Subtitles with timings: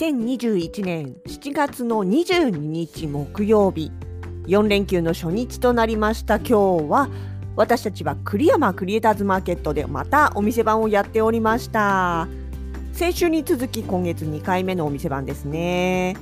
[0.00, 3.92] 2021年7月の22日木曜日
[4.46, 6.36] 4連休の初日となりました。
[6.36, 6.54] 今日
[6.88, 7.10] は
[7.54, 12.28] 私たちは栗山クリエイターズマーケットでまたお店番をやっておりました。
[12.94, 16.16] 先週に続き今月2回目のお店番ですね。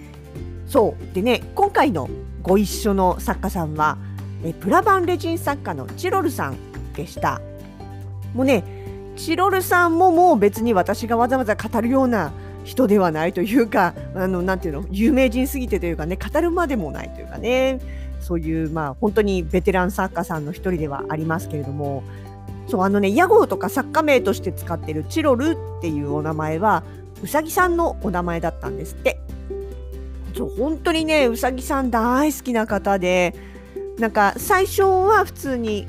[0.66, 1.15] そう。
[1.15, 2.10] でね今回の
[2.42, 3.96] ご一緒の作家さんは
[4.42, 6.56] えプラバンレジン作家のチロルさん
[6.95, 7.40] でした。
[8.35, 8.65] もうね
[9.15, 12.32] チロルさんももう別に私がわざわざ語るような
[12.69, 17.80] 人ではないというか、あの、なんていうの、有名人すぎてというかね、語るまでもないというかね、
[18.21, 22.02] そういう、まあ、本当にベテラン作家さんの一人ではありますけれども、
[22.66, 26.85] そう、あのね、屋号とか作家名として使ってるチロルっていうお名前は、
[27.23, 29.19] うさぎさんのお名前だったんですって。
[30.37, 33.35] そう、本当にね、うさぎさん大好きな方で、
[33.99, 35.88] なんか、最初は普通に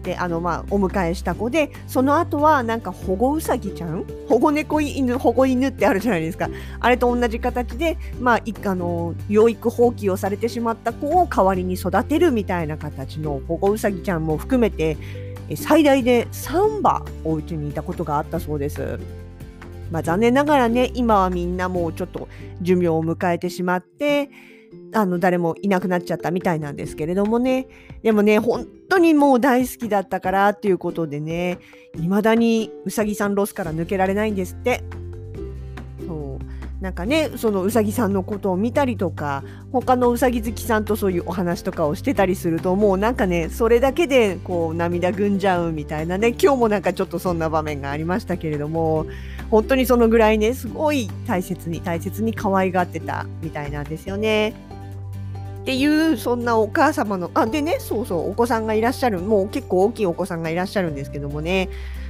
[0.00, 4.04] って、あのまあお迎えした子でその後はなんか保護うさぎちゃん？
[4.28, 6.48] 保護猫犬保護犬ってあるじゃないですか
[6.80, 14.96] あれと同じ形でまあいあの養育放棄をされてしまった子を代わりに育てるみたいな形の保護うさぎちゃんも含めて
[15.56, 18.98] 最大で3羽お家にいたことがあったそうです。
[19.90, 22.28] まあ、残念ながらね今はみんなもうちょっと
[22.62, 24.30] 寿命を迎えてしまって
[24.92, 27.66] あの誰もいなくなっちゃったみたいなんですけれどもね。
[28.02, 31.58] でもね本当にもう大好きだったからっていうことでね
[31.94, 34.82] 未だにうさぎさんロスから抜けられないんですって。
[36.06, 36.82] そう。
[36.82, 49.06] なんかねそのうさぎさんのことを見たりとか他のうさぎ好きさんとそういうお話とかをしてたりするともうなんかねそれだけでこう涙ぐんじゃうみたいなね今日もなんかちょっとそんな場面がありましたけれども。
[49.50, 54.54] 本当にそのぐらいねすごい大切に大切に可愛がってたみたいなんですよね。
[55.62, 61.68] っていうそんなお母様のあでねそうそうお子さんがいらっしゃるもう結構大きいお子さんがいらっしゃるんですけどもね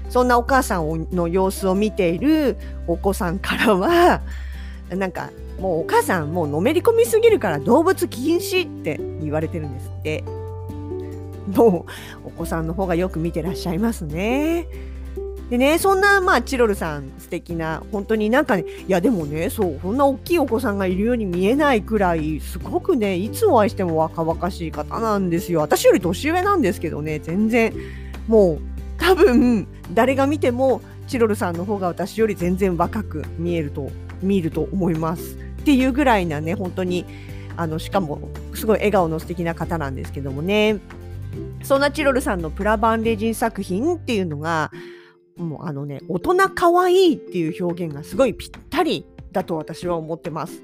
[0.09, 2.57] そんなお母さんの様子を見ている
[2.87, 4.23] お子さんからは
[4.91, 10.25] なんかもうお母さんもうのめり込みすぎるから動物禁止って言われてるんですって
[11.57, 11.87] も
[12.25, 14.69] うお子さんの方がよく見てらっしゃいますね。
[15.51, 25.61] でね、そんな、まあ、チロルさん、素敵な、本当になんかね、いや、でもね、そう、こんな大きいお子さんがいるように見えないくらい、すごくね、いつお会いしても若々しい方なんですよ。
[25.61, 27.73] 私より年上なんですけどね、全然、
[28.27, 28.59] もう、
[28.99, 33.91] 多分、誰が見ても、チロルさんの方が私より全然若く見えると、
[34.21, 35.37] 見ると思います。
[35.37, 37.05] っていうぐらいなね、本当に、
[37.57, 40.81] あの、しかも、すごい笑顔の素敵な方なんですけどもね。
[41.63, 44.73] そんなチロルさんのプラバンレジン作品っていうのが、
[45.41, 50.63] もうあのね、大人可愛いっていう表現がすごいぴったりだと私は思ってます。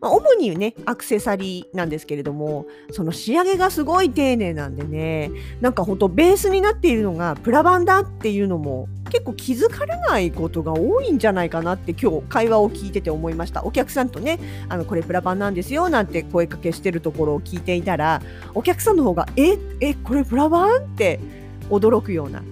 [0.00, 5.30] まあ、主にね、アクセサリーなんですけれども、その仕上げがすごい丁寧なんでね、
[5.60, 13.62] なんかほんとベースになっているのがプラバンだっていうのも結構気づかれないことが多いんじゃないかなって今日会話を聞いてて思いました。
[13.62, 14.38] お客さんとね、
[14.70, 18.22] あの、これプラバンなんですよなんて声かけしてるところを聞いていたら、
[18.54, 21.20] お客さんの方が、え、え、これプラバンって
[21.68, 22.42] 驚くような。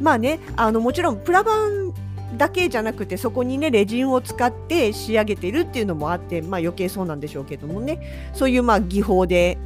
[0.00, 1.92] まあね、あのもちろんプラバン
[2.36, 8.30] だけじゃなくてそこにねレジンを使って仕上げてるっていうのもあって、まあ、余計そうなんでしょうけどもね。
[8.34, 9.58] そういうまあ技法で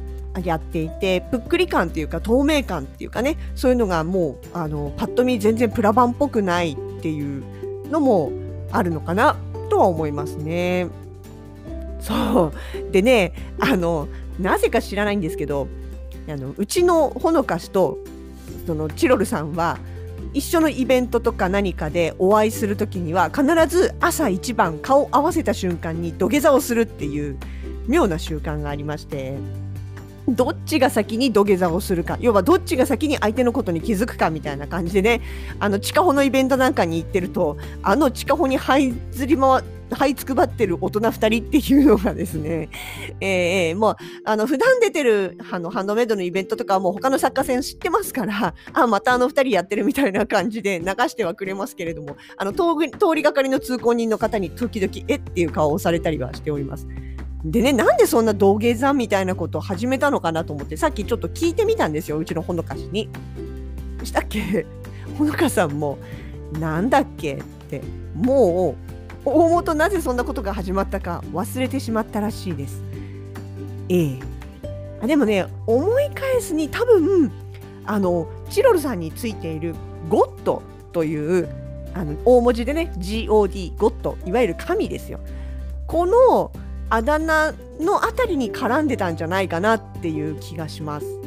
[0.43, 3.37] やっていてぷっくり感っていうか透明感っていうかね。
[3.55, 7.43] そういうのがもうあのパッと見全然プラバンっぽくないっていう
[7.89, 8.31] のも
[8.71, 9.35] あるのかな
[9.69, 10.87] とは思いますね。
[11.99, 12.91] そう。
[12.91, 14.07] でねあの
[14.39, 15.67] なぜか知らないんですけど
[16.27, 17.97] あのうちのほのかしと
[18.67, 19.79] そのチロルさんは
[20.33, 27.37] 一緒のイベントとか何かでお会いする時には必ず朝一番顔合わせた瞬間に土下座をするっていう
[27.87, 29.37] 妙な習慣がありまして
[30.27, 35.21] どっちが先に土下座をするか要はどっちが先に相手のことに気づくかみたいな感じでね
[35.59, 42.69] あの地下穂のイベントなんかに行ってるとあの地下穂に這いずり回這いつくばってる大人2人っていうのがですね、
[43.19, 43.95] えー、もう
[44.25, 52.63] あの普段出てるあのハンドメイドのイベントとかはもう他の作家さん知ってますから あまたあの2人やってるみたいな感じで流してはくれますけれどもあの通
[53.15, 56.87] りがかりの通行人の方に時々えっていう顔をされたりはしております。
[57.43, 63.09] でね、なんでそんな土下座みたいなことを始めたのかなと思って、さっきちょっと聞いてみたんですよ、うちのほのかしに。
[64.03, 64.65] したっけ？
[65.17, 65.97] ほのかさんも、
[66.59, 67.81] なんだっけって
[68.13, 68.88] もう
[69.29, 72.83] 大元なぜそんなことが始まったか忘れてしまったらしいです。
[73.89, 74.19] ええ。
[75.01, 77.31] あでもね思い返すに多分
[77.85, 79.75] あのチロルさんについている
[80.09, 80.61] ゴッド
[80.91, 81.49] という
[81.93, 85.19] あの大文字でね GOD ゴッドいわゆる神ですよ。
[85.87, 86.51] この
[86.89, 91.18] あだ名のあたりに絡んでたんじゃないかなっていう気がします。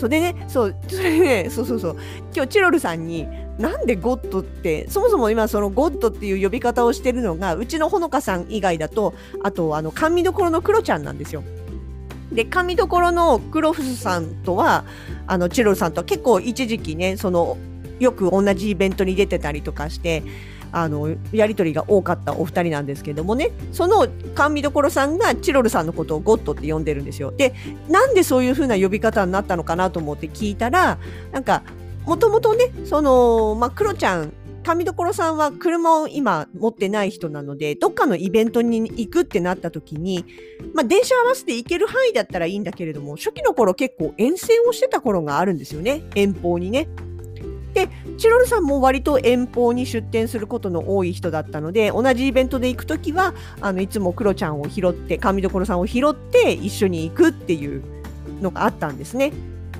[0.00, 1.96] それでねそうそれねそうそうそう。
[2.34, 9.12] 今日チロルさんになんでゴッドってそもそも今そのゴッドっていう呼び方をしてるのがうちのほのかさん以外だと
[9.44, 11.44] あとあの甘味どころのクロちゃんなんですよ。
[12.32, 14.84] で甘味どころのクロフスさんとは
[15.26, 17.58] あのチロルさんとは結構一時期ねその
[17.98, 20.22] よく同じイベントに出てたりとかして
[20.72, 27.32] あのやり取りが多かったお二人なんですけどもねその甘味どころさんがチロルさんのことをゴッドって呼んでるんですよ。
[27.32, 27.54] で
[27.88, 30.98] なんでそういう風な呼び方になったのかなと思って聞いたら
[31.32, 31.62] なんか
[32.04, 34.32] もともとねその、まあ、クロちゃん
[34.62, 40.24] 神所さんは車を今持ってない人なので、どっかのイベントに行くってなった時に、
[40.74, 46.02] まあ電車合わせて行ける範囲だったらいいんだけれども、初期の頃結構遠征をしてた頃があるんですよね。
[46.14, 46.88] 遠方にね。
[48.20, 53.32] チロルさんも割と遠方に出店することの多い人だったので、同じイベントで行く時は、
[53.62, 57.82] あのいつもクロちゃんを拾って、神所さんを拾って一緒に行くっていう
[58.42, 59.32] のがあったんですね。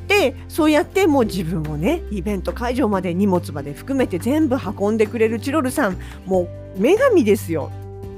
[0.09, 7.71] でそうやってもう自分をねイベント会場まで荷物まで含めて全部運んでくれるチロルさんもう女神ですよ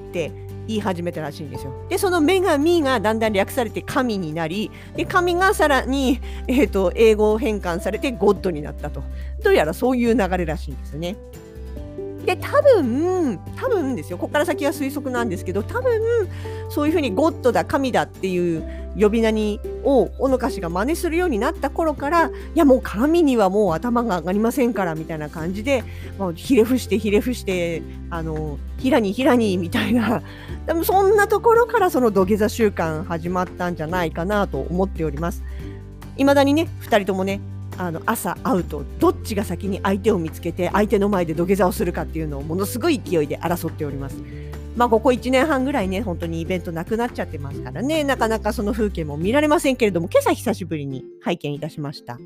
[0.08, 0.32] って
[0.66, 1.72] 言い始めたらしいんですよ。
[1.88, 9.02] でその女神がだんだん略されて神になりで神がさらに、えーと、英語を変換されてゴッドになったと
[9.42, 11.16] どうやらそういう流れらしいんですよね。
[12.24, 16.28] で多分多分ですよここから先は推測なんですけど多分
[16.68, 18.62] そういうふうにゴッドだ神だっていう
[18.98, 25.82] 呼び名にをほのかしが真似するようになった頃からいやもう神にはもう頭が上がりませんからみたいな感じで
[26.18, 30.22] もうひれ伏してひれ伏してあのひらにひらにみたいな
[30.66, 35.42] でもそんなところからその土下座習慣始まったんじゃないかなと思っております。
[36.16, 37.40] 未だにね2人ともね
[37.82, 44.16] あの朝会うとどっちが先に相手を見つけて相手の前で土下座をするかっていうのをものすごい勢いで争っております。
[44.76, 52.18] まあ、ここ1年半ぐらいね、本当にイベントなくなっちゃってますからね、なかなかその風景も見られませんけれども、今朝久しぶりに拝見いたしました。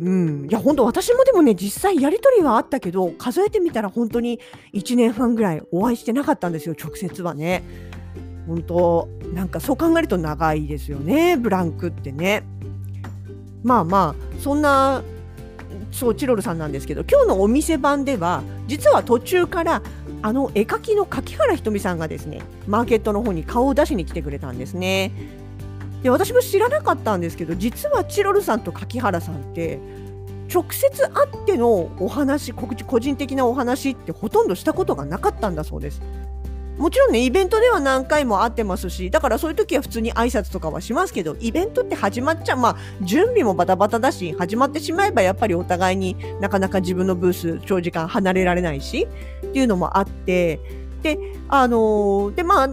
[0.00, 4.40] うん、いや本当私もでもね実際やり取りはあったけど数えてみたら本当に
[4.74, 7.62] 1年半ぐらいお会いしてなかったんですよ直接はね。
[8.48, 12.42] 本当なんかそう考えると長いですよねブランクってね。
[13.62, 15.02] まあまあそんな
[15.90, 19.82] そうチロルさんなんですけど今日のお店番では実は途中から
[20.22, 25.12] あの絵描きの柿原ひとみさんがですねマーケットの方に顔を出しに来てくれたんですね。
[26.02, 29.78] で私も知らなかったんですけど実はチロルさんと柿原さんって
[30.52, 36.02] 直接会ってのお話個人的なお話ってほとんどしたことがなかったんだそうです。
[36.82, 49.06] もちろんねイベントでは何回も会ってますしだからそういう時は普通に挨拶とかはしますけどイベントって始まっちゃうまあ準備もバタバタだし始まってしまえばやっぱりお互いになかなか自分のブース長時間離れられないし
[49.46, 50.58] っていうのもあって
[51.04, 52.68] であのー、でまあ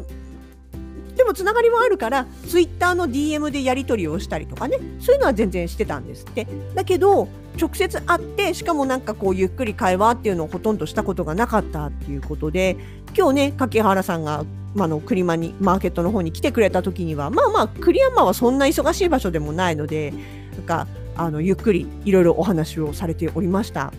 [1.19, 7.27] でもつながりもあるからツイッターの DM でやり取りをしたりとかねそういうのは全然してたんですってだけど
[7.59, 12.77] 直接会ってしかもなんかこうゆっくり会話っていうのをほとんどしたことがなかったっていうことで
[13.17, 14.45] 今日ね柿原さんが、
[14.75, 20.13] まあの車にマーケットの方に来てくれた時にはまあまあ栗山はそんな忙しい場所でもないので
[20.53, 23.91] なんかあのゆっくりいろいろお話をされておりました。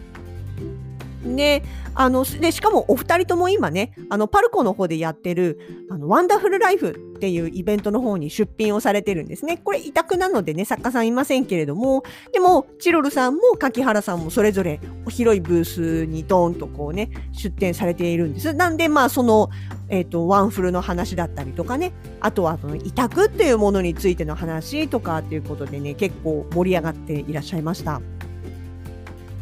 [1.25, 1.63] で
[1.95, 9.59] あのでしかもお二人とも今ねあのパルコの方でやってるあのワンダフルライフっていうイベントの方に出品をされてるんですね。
[9.59, 18.55] これ委託なのでね作家さんいませんけれどもでもチロルさんも柿原さんもそれぞれ広いブースにドーンとこうね出展されているんです。
[18.55, 19.51] なんでまあその
[19.93, 28.01] えーと、ワンフルの話だったりとかねあとはその委託っていうものについての話とかっていうことでね結構盛り上がっていらっしゃいました。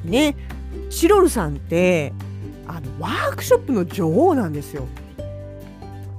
[0.05, 0.35] ね
[0.91, 2.13] チロルさんって
[2.67, 4.87] あのワークショップの女王なんですよ。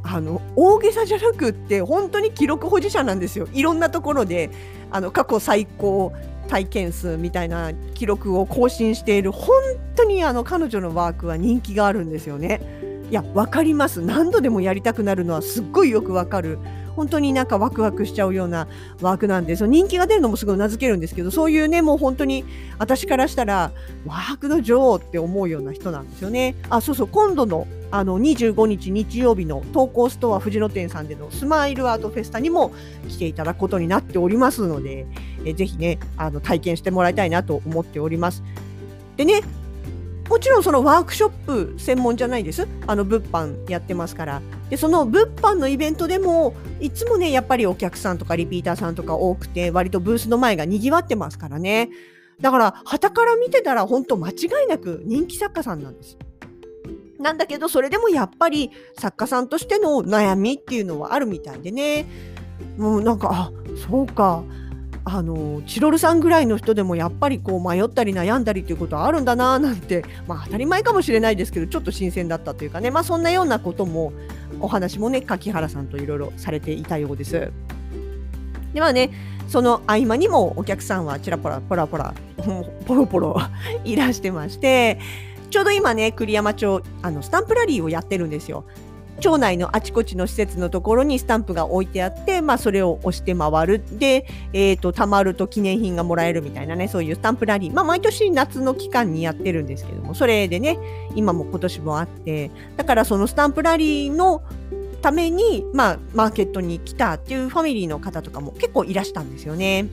[0.03, 3.47] あの大げさじゃなくって本当に記録保持者なんですよ。
[3.53, 4.49] いろんなところで
[4.89, 6.13] あの過去最高
[6.47, 9.61] 体験数みたいな記録を更新している本
[9.95, 12.59] 当にあの彼女のワークは人気があるんですよね。
[13.09, 16.59] いや分かります何度でもやりたくなるのはすっごいよくわかる
[16.99, 18.67] 本当になんかワクワクしちゃうような
[18.99, 22.43] ワークなんでその人気が出るのもすごいうなずけるんですけどそういうねもう本当に
[22.77, 23.71] 私からしたら
[24.05, 26.55] ワークの女王って思うような人なんですよね。
[26.69, 32.73] あそうそう今度のあの25日日曜日の投稿ストア藤野店さんでのスマイルアートフェスタにも
[33.07, 35.07] 来ていただくことになっておりますので、
[35.45, 38.43] えぜひねあの体験してもらいたいなと思っております。
[39.15, 39.41] でね
[40.29, 42.67] もちろんそのワークショップ専門じゃないです。
[42.85, 44.41] あの物販やってますから。
[44.69, 51.89] でその物販のイベントでもいつもねやっぱりお客さんとかリピーターさんとか多くて割とブースの前がにぎわってますからね。
[52.39, 54.33] だから旗から見てたら本当間違
[54.65, 56.15] いなく人気作家さんなんです。
[57.19, 62.05] なんだけどそれでもやっぱり作家さんとしての悩みっていうのはあるみたいでね。
[62.77, 63.51] もうなんかあ
[63.89, 64.43] そうか。
[65.11, 74.13] あのチロルさんぐらいの人でもやっぱりこう迷ったり悩んだりということはあるんだななんて、まあ、当たり前かもしれないですけどちょっと新鮮だったというかね、まあ、そんなようなことも
[74.59, 77.51] お話もね柿原さんといろいろされていたようです。
[78.73, 79.09] ではね
[79.47, 82.13] その合間にもお客さんはちらぽらポラポラ
[82.85, 83.35] ポロポロ
[83.83, 84.99] いらしてまして
[85.49, 88.65] ちょうど今ね栗山町あのスタンプラリーをやってるんですよ。
[89.19, 93.83] 町内のあちこちの施設のところにスタンプが置いてあって、まあ、それを押して回る。
[93.91, 97.73] で、えっ、ー、と、貯まると記念品がもらえるみたいなね、そういうスタンプラリー。
[97.73, 100.77] まあ、毎年夏の期間にやってるんですけども、それでね、
[101.15, 104.41] 今も今年もあって、だからそのスタンプラリーの
[105.01, 109.87] ために、まあ、マーケットに来たっていうファミリーの方とかも結構いらしたんですよね。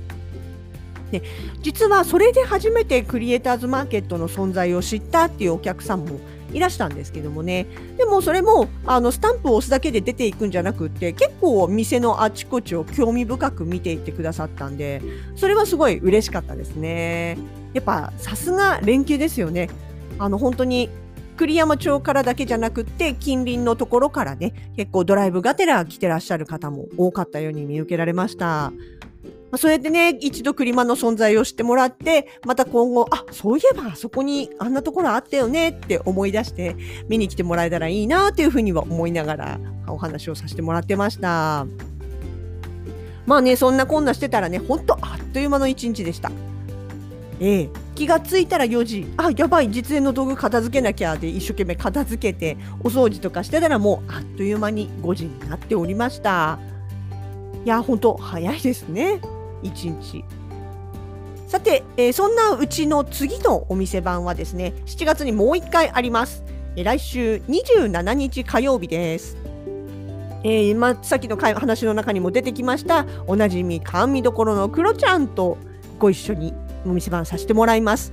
[1.10, 1.22] で
[1.62, 6.18] 実はそれで初めてクリエイターズマーケットの存在を知ったっていうお客さんも
[6.56, 7.66] いらしたんですけどもね。
[7.98, 15.02] でもそれもあのスタンプを押すだけで出ていくんじゃなくって結構店のあちこちを興味深く見ていってくださったんで
[15.36, 17.36] それはすごい嬉しかったですね。
[17.74, 19.68] やっぱさすが連携ですよね。
[20.18, 20.88] あの本当に
[21.36, 28.72] 栗山町からだけじゃなくって近隣のところからね結構ドライブがてら来てらっしゃる方も多かったように見受けられました。
[29.50, 36.76] まあ、そうやってね、一度クリマの存在を知ってもらって、また今後、あ、そういえばあそこにあんなところあったよねって思い出して
[37.08, 41.66] 見に来てもらえたらいいなっていうふうには思いながらお話をさせてもらってました。
[43.24, 46.30] まあね、そんなこんなしてたらね、ほんとあっという間の一日でした。
[47.38, 56.58] ええ、気がついたら4時、あ、やばい、実演の道具片付けなきゃで一生懸命片付けて、お掃除とかしてたらもうあっという間に5時になっておりました。
[57.64, 59.20] いや、ほんと早いですね。
[59.62, 60.24] 1日。
[61.46, 66.42] さて、えー、そんなうちの次のお店番はですね7月にもう1回あります、
[66.74, 69.36] えー、来週27日火曜日です。
[70.42, 75.58] えーまあ、さっきの話の中にも出てきましたおなじみ甘味どころのクロちゃんと
[75.98, 78.12] ご一緒にお店番させてもらいます。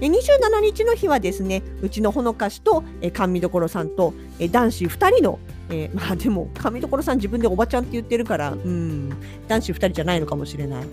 [0.00, 5.38] 27日の日はですねうちのほのかしと、え甘味どころさんと、え男子2人の
[5.72, 9.10] えー、 まあでも、上所さん自分でおばちゃんって言ってるから、うん、
[9.48, 10.84] 男子2人じゃないのかもしれない。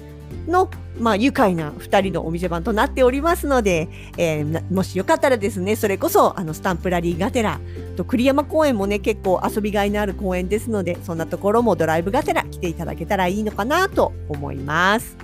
[0.48, 0.69] の、
[1.00, 7.59] まあ、愉快な2人のお店番となっておりますので、えー、もしよかったらですね、それこそ、あの、スタンプラリーがてら、
[7.95, 15.17] と栗山公園もね、結構遊びがいのある公園ですので、そんなところもドライブがてら来ていただけたらいいのかなと思います。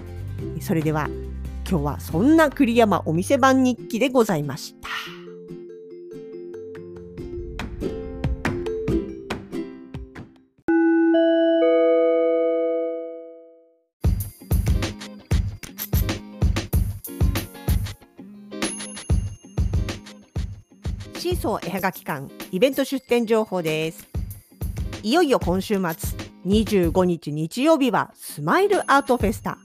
[0.62, 1.10] それでは、
[1.68, 5.15] 今日はそんな栗山お店番日記でございました。
[21.26, 24.08] シーソー絵はがき館イベント出店情報です。
[25.02, 25.84] いよいよ今週末
[26.46, 29.58] 25日日曜日はスマイルアートフェスタ。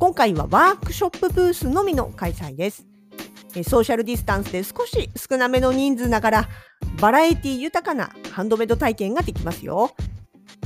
[0.00, 2.84] 今回はワークショップブースのみの開催です。
[3.62, 6.48] ソーシャルディスタンスで少し少なめの人数ながら
[7.00, 9.92] バラエティ豊かなハンドメイド体験ができますよ。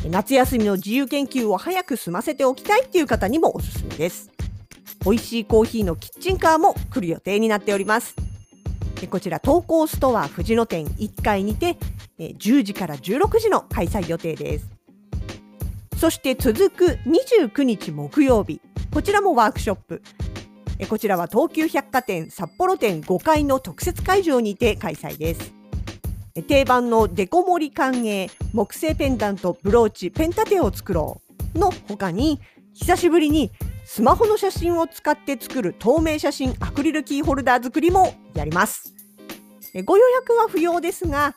[0.08, 4.30] 夏休みの自由研究を早く済ませておきたいっていう方にもおすすめです。
[5.04, 8.16] 美味しいコーヒーのキッチンカーも来る予定になっております。
[9.06, 11.76] こちら投稿ストア藤野店1階にて
[12.18, 14.70] 10時から16時の開催予定です。
[15.98, 18.60] そして続く29日木曜日
[18.92, 20.02] こちらもワークショップ。
[20.88, 25.52] こちらは東急百貨店札幌店5階の特設会場にて開催です。
[26.48, 31.20] 定番のデコ盛り歓迎木製ペンダントブローチペン立てを作ろ
[31.54, 32.40] うの他に
[32.72, 33.50] 久しぶりに
[33.92, 38.94] スマホの写真を使って作る透明写真アクリルキーホルダー作りもやります。
[39.84, 41.34] ご予約は不要ですが、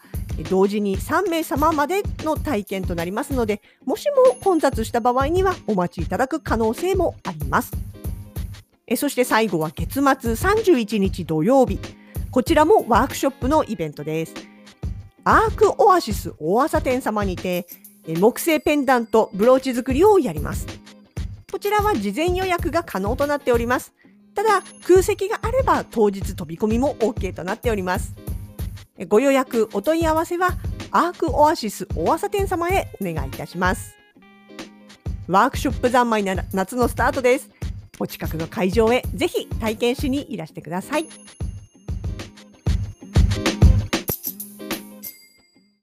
[0.51, 7.71] 同時に3名様までの体験となりますので、もしも混雑した場合にはお待ちいただく可能性もあります。
[8.97, 11.79] そして最後は月末31日土曜日。
[12.29, 14.35] こちらもワークショップのイベントです。
[15.23, 17.65] アークオアシス大朝店様にて、
[18.19, 20.82] 木製ペンダントブローチ作りをやります。
[21.53, 23.93] こちらは事前予約が可能となっております。
[24.33, 28.15] ただ、空席があれば当日飛び込みも OK となっております。
[29.07, 30.57] ご予約、お問い合わせは、
[30.89, 33.95] アークオアシス大朝店様へお願いいたします。
[35.27, 37.51] ワークショップ三昧なら夏のスタートです。
[37.99, 41.05] お近くの会場へぜひ体験しにいらしてください。